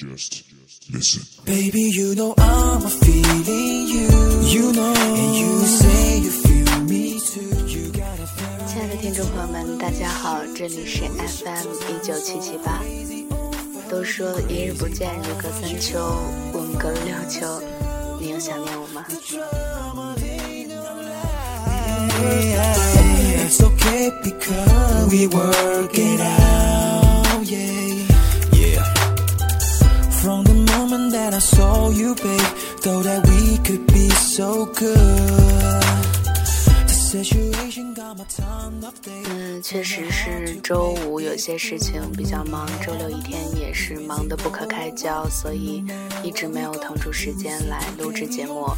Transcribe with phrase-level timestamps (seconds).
[0.00, 0.44] Just
[0.90, 1.22] listen.
[1.44, 4.08] Baby, you know I'm a feeling you.
[4.48, 7.52] You know, and you say you feel me too.
[7.68, 8.66] You got a feeling.
[8.66, 12.82] 亲爱的听众朋友们，大家好，这里是 FM 一九七七八。
[13.90, 15.98] 都说一日不见，如隔三秋，
[16.54, 17.60] 我们隔了六秋，
[18.18, 19.04] 你有想念我吗
[22.22, 26.89] ？Yeah, it's okay because we work it out.
[31.40, 32.40] Saw you, babe.
[32.82, 35.82] Though that we could be so good.
[36.86, 39.24] The situation got my tongue off day.
[39.28, 45.84] 嗯，确实是周五有些事情比较忙，周六一天也是忙得不可开交，所以
[46.22, 48.68] 一直没有腾出时间来录制节目。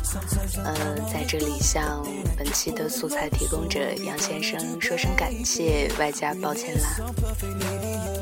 [0.64, 2.02] 呃，在这里向
[2.36, 8.21] 本期的素材提供者杨先生说声感谢，外加抱歉啦。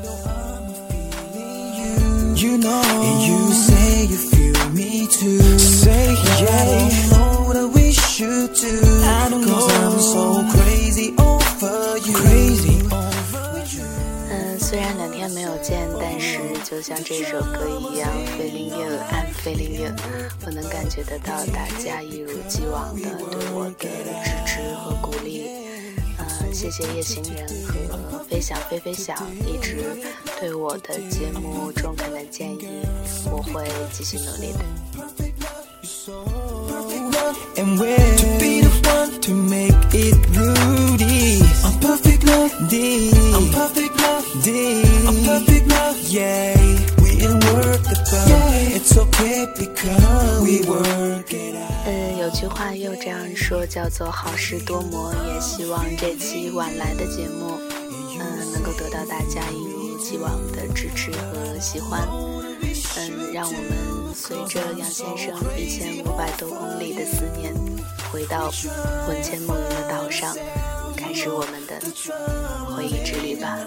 [2.41, 5.59] You know, and you say you feel me too.
[5.59, 6.09] Say
[6.41, 8.81] yeah, I don't know what we should do.
[9.03, 9.53] I don't know.
[9.53, 12.15] Cause I'm so crazy over you.
[12.15, 13.85] Crazy over you.
[14.31, 19.91] 嗯，虽然两天没有见，但是就像这首歌一样，Feeling You, I'm Feeling You，
[20.43, 25.47] 我能感觉得到大家一如既往的对我的支持和鼓励。
[26.17, 29.15] 嗯，谢谢夜行人和飞翔飞飞翔
[29.45, 29.77] 一直
[30.41, 32.67] 对我的节目中肯的建议，
[33.31, 34.59] 我会继续努力的。
[37.57, 41.43] And where to be the one to make it Rudy.
[41.63, 43.11] I'm perfect love, D.
[43.35, 44.81] I'm perfect love, D.
[45.05, 46.57] I'm perfect love, yeah.
[47.03, 48.27] We ain't work it out.
[48.27, 48.77] Yeah.
[48.77, 51.85] It's okay because we work it out.
[51.85, 55.13] 嗯，有句话又这样说，叫做好事多磨。
[55.27, 57.59] 也希望这期晚来的节目，
[58.19, 62.07] 嗯，能够得到大家一如既往的支持和喜欢。
[62.97, 67.53] 嗯，让我们随着杨先生一千五百多公里的思念，
[68.11, 68.51] 回到
[69.05, 70.35] 魂牵梦萦的岛上，
[70.95, 71.79] 开始我们的
[72.75, 73.57] 回忆之旅吧。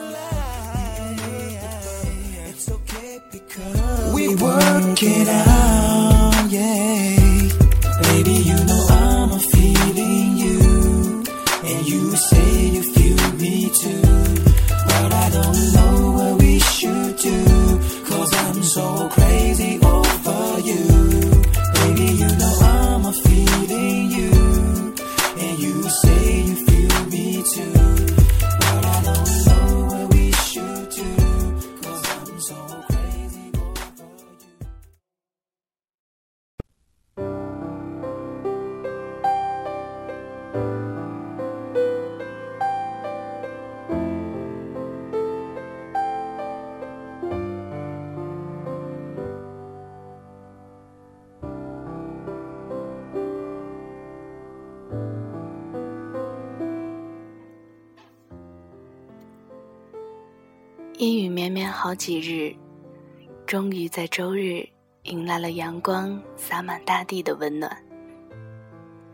[4.12, 7.50] We work it out, yeah.
[8.02, 11.24] Baby, you know I'm a feeling you.
[11.64, 14.02] And you say you feel me too.
[14.86, 15.93] But I don't know
[60.96, 62.54] 阴雨绵绵好几日，
[63.44, 64.64] 终于在周日
[65.02, 67.76] 迎来了阳光洒满大地的温暖，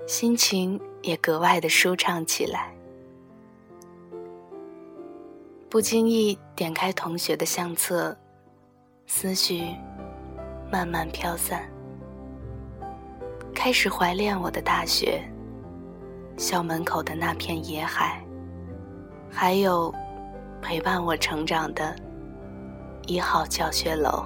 [0.07, 2.71] 心情也格外的舒畅起来。
[5.71, 8.15] 不经意点开同学的相册，
[9.07, 9.75] 思绪
[10.71, 11.67] 慢慢飘散，
[13.55, 15.23] 开始怀念我的大学，
[16.37, 18.23] 校门口的那片野海，
[19.31, 19.95] 还有
[20.61, 21.95] 陪伴我成长的
[23.07, 24.25] 一号教学楼。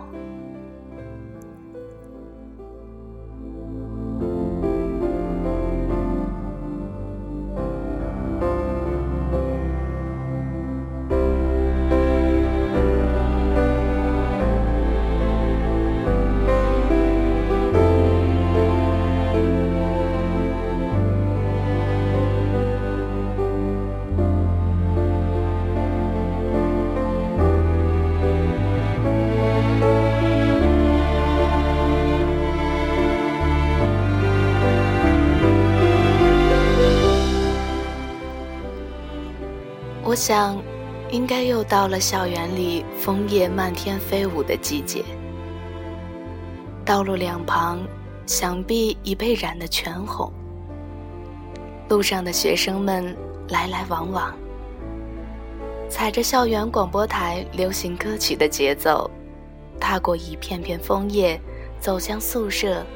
[40.14, 40.56] 我想，
[41.10, 45.04] 应该又到了校园里枫叶漫天飞舞的季节。
[46.84, 47.80] 道路两旁，
[48.24, 50.32] 想必已被染得全红。
[51.88, 53.04] 路上的学生们
[53.48, 54.32] 来来往往，
[55.88, 59.10] 踩着校园广播台流行歌曲的节奏，
[59.80, 61.40] 踏过一片片枫叶，
[61.80, 62.86] 走向宿舍、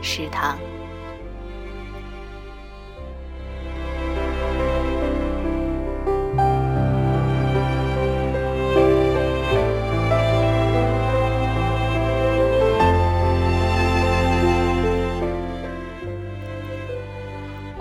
[0.00, 0.56] 食堂。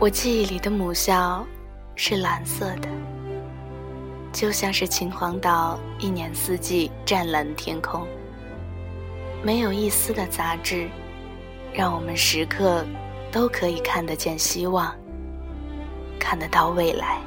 [0.09, 1.45] 我记忆里的母校
[1.95, 2.89] 是蓝色的，
[4.33, 8.07] 就像是秦皇岛一年四季湛蓝天空，
[9.43, 10.89] 没有一丝的杂质，
[11.71, 12.83] 让我们时刻
[13.31, 14.91] 都可以看得见希望，
[16.19, 17.19] 看得到未来。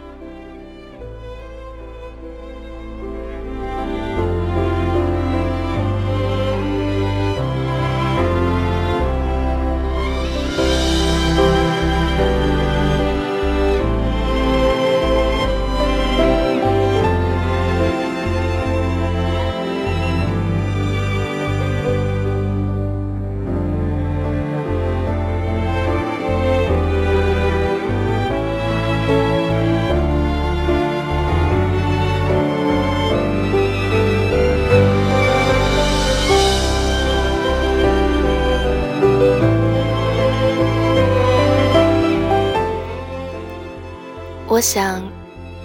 [44.62, 45.02] 想，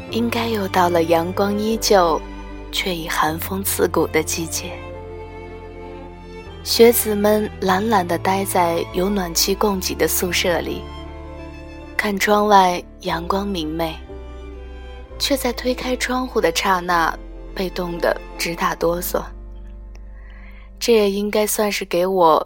[0.09, 2.19] 应该又到了阳光依旧，
[2.71, 4.71] 却已寒风刺骨的季节。
[6.63, 10.81] 学子们懒懒地待在有暖气供给的宿舍里，
[11.95, 13.95] 看窗外阳光明媚，
[15.19, 17.17] 却在推开窗户的刹那
[17.55, 19.23] 被冻得直打哆嗦。
[20.79, 22.45] 这也应该算是给我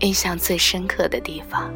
[0.00, 1.72] 印象最深刻的地方。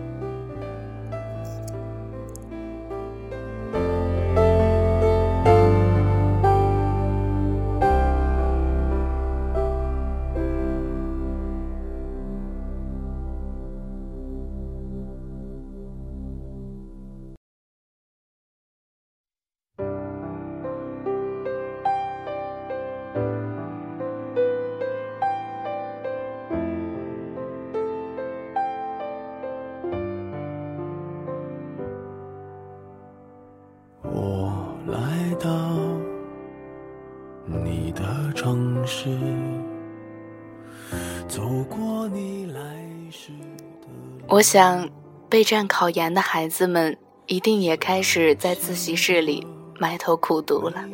[44.26, 44.88] 我想，
[45.28, 46.96] 备战考研的孩子们
[47.26, 49.46] 一定也开始在自习室里
[49.78, 50.84] 埋头苦读了。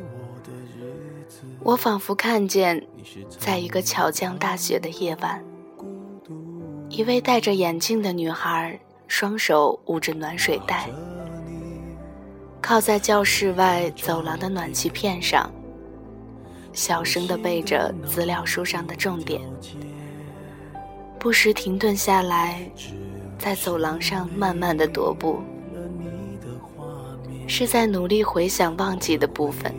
[1.62, 2.86] 我仿佛看见，
[3.28, 5.42] 在一个巧降大雪的夜晚，
[6.88, 10.88] 一位戴着眼镜的女孩，双手捂着暖水袋，
[12.60, 15.50] 靠在教室外走廊的暖气片上，
[16.72, 19.40] 小声地背着资料书上的重点，
[21.20, 22.68] 不时停顿下来。
[23.38, 25.40] 在走廊上慢慢的踱步，
[27.46, 29.74] 是在努力回想忘记的部分，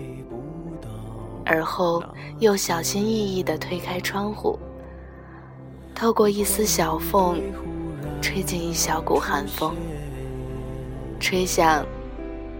[1.46, 2.04] 而后
[2.40, 4.58] 又小心翼翼地推开窗户，
[5.94, 7.40] 透过一丝小缝，
[8.20, 9.76] 吹进一小股寒风，
[11.20, 11.86] 吹向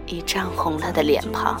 [0.06, 1.60] 已涨红了的脸庞。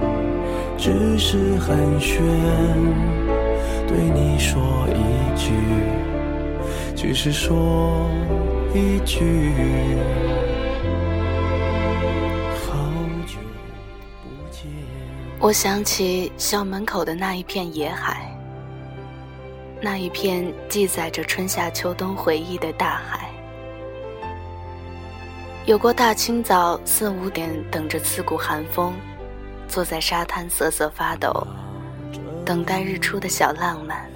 [0.77, 2.19] 只是寒暄。
[3.87, 5.53] 对你说一句，
[6.95, 8.09] 只是说
[8.73, 9.51] 一句。
[12.55, 12.77] 好
[13.27, 13.37] 久
[14.23, 14.71] 不见。
[15.39, 18.33] 我想起校门口的那一片野海，
[19.81, 23.29] 那一片记载着春夏秋冬回忆的大海。
[25.65, 28.93] 有过大清早四五点等着刺骨寒风，
[29.71, 31.47] 坐在沙滩瑟瑟发抖。
[32.43, 34.09] 等待日出的小浪漫，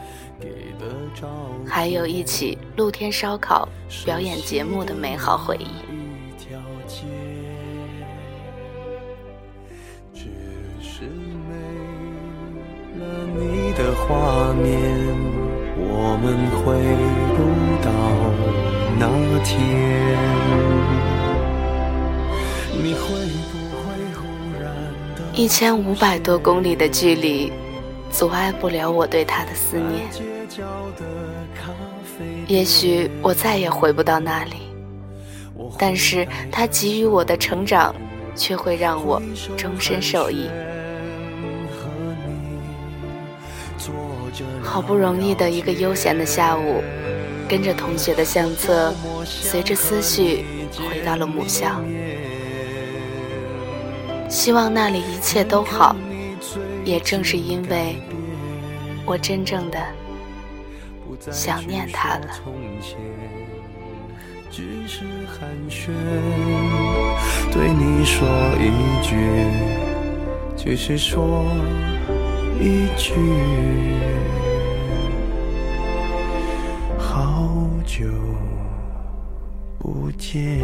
[1.66, 3.70] 还有一起露天烧烤
[4.04, 5.68] 表演节目的美好回忆。
[10.14, 10.26] 只
[10.82, 11.06] 是
[11.48, 11.54] 没
[13.00, 13.06] 了
[13.38, 14.68] 你的画面，
[15.78, 16.76] 我们回
[17.38, 17.38] 不
[17.82, 17.88] 到
[19.00, 19.04] 那
[19.46, 19.50] 天。
[22.84, 23.08] 你会
[23.52, 23.55] 不？
[25.36, 27.52] 一千五百多公里的距离。
[28.10, 30.08] 阻碍不了我对他的思念。
[32.48, 34.54] 也许我再也回不到那里，
[35.78, 37.94] 但是他给予我的成长，
[38.34, 39.22] 却会让我
[39.58, 40.50] 终身受益。
[44.64, 46.82] 好不容易的一个悠闲的下午，
[47.50, 48.94] 跟着同学的相册，
[49.26, 50.46] 随着思绪
[50.90, 51.82] 回到了母校。
[54.36, 55.96] 希望那里一切都好。
[56.84, 57.96] 也正是因为
[59.06, 59.80] 我真正的
[61.32, 62.28] 想念他了。
[64.52, 65.90] 只是寒暄，
[67.52, 68.28] 对你说
[68.60, 69.16] 一句，
[70.56, 71.46] 只是说
[72.60, 73.14] 一句，
[77.00, 77.50] 好
[77.86, 78.06] 久
[79.80, 80.60] 不见。